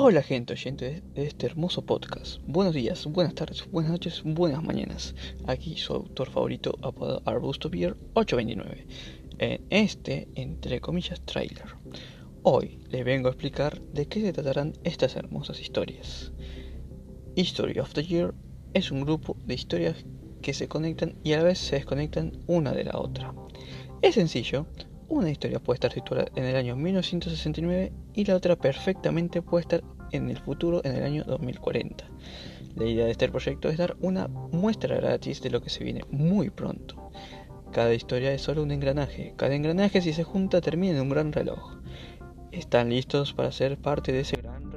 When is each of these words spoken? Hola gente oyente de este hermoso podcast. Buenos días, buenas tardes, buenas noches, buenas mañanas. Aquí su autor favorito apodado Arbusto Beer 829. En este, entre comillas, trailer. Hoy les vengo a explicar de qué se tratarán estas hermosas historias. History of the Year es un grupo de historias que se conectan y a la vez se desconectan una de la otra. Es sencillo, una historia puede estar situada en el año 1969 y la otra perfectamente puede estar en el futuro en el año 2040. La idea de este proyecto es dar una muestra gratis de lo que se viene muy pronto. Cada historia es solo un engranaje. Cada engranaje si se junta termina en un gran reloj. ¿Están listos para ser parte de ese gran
Hola 0.00 0.22
gente 0.22 0.52
oyente 0.52 1.02
de 1.12 1.26
este 1.26 1.46
hermoso 1.46 1.84
podcast. 1.84 2.40
Buenos 2.46 2.72
días, 2.72 3.04
buenas 3.06 3.34
tardes, 3.34 3.68
buenas 3.68 3.90
noches, 3.90 4.22
buenas 4.24 4.62
mañanas. 4.62 5.12
Aquí 5.48 5.76
su 5.76 5.92
autor 5.92 6.30
favorito 6.30 6.78
apodado 6.82 7.20
Arbusto 7.24 7.68
Beer 7.68 7.96
829. 8.14 8.86
En 9.38 9.66
este, 9.70 10.28
entre 10.36 10.80
comillas, 10.80 11.20
trailer. 11.22 11.64
Hoy 12.44 12.78
les 12.90 13.04
vengo 13.04 13.26
a 13.26 13.32
explicar 13.32 13.82
de 13.92 14.06
qué 14.06 14.20
se 14.20 14.32
tratarán 14.32 14.74
estas 14.84 15.16
hermosas 15.16 15.60
historias. 15.60 16.30
History 17.34 17.80
of 17.80 17.92
the 17.92 18.04
Year 18.04 18.34
es 18.74 18.92
un 18.92 19.00
grupo 19.00 19.36
de 19.46 19.54
historias 19.54 20.06
que 20.42 20.54
se 20.54 20.68
conectan 20.68 21.18
y 21.24 21.32
a 21.32 21.38
la 21.38 21.42
vez 21.42 21.58
se 21.58 21.74
desconectan 21.74 22.40
una 22.46 22.70
de 22.70 22.84
la 22.84 23.00
otra. 23.00 23.34
Es 24.00 24.14
sencillo, 24.14 24.68
una 25.08 25.30
historia 25.30 25.58
puede 25.58 25.76
estar 25.76 25.92
situada 25.92 26.26
en 26.34 26.44
el 26.44 26.56
año 26.56 26.76
1969 26.76 27.92
y 28.14 28.24
la 28.24 28.36
otra 28.36 28.56
perfectamente 28.56 29.42
puede 29.42 29.62
estar 29.62 29.84
en 30.12 30.30
el 30.30 30.38
futuro 30.38 30.80
en 30.84 30.96
el 30.96 31.02
año 31.02 31.24
2040. 31.24 32.04
La 32.76 32.84
idea 32.84 33.06
de 33.06 33.10
este 33.10 33.28
proyecto 33.28 33.68
es 33.68 33.78
dar 33.78 33.96
una 34.00 34.28
muestra 34.28 34.96
gratis 34.96 35.42
de 35.42 35.50
lo 35.50 35.60
que 35.60 35.70
se 35.70 35.84
viene 35.84 36.02
muy 36.10 36.50
pronto. 36.50 37.10
Cada 37.72 37.94
historia 37.94 38.32
es 38.32 38.42
solo 38.42 38.62
un 38.62 38.70
engranaje. 38.70 39.34
Cada 39.36 39.54
engranaje 39.54 40.00
si 40.00 40.12
se 40.12 40.24
junta 40.24 40.60
termina 40.60 40.96
en 40.96 41.02
un 41.02 41.08
gran 41.10 41.32
reloj. 41.32 41.78
¿Están 42.52 42.90
listos 42.90 43.34
para 43.34 43.52
ser 43.52 43.78
parte 43.78 44.12
de 44.12 44.20
ese 44.20 44.36
gran 44.36 44.70